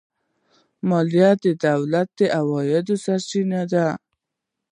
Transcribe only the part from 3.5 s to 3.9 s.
ده.